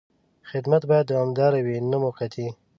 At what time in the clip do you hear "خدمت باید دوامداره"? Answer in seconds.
0.49-1.59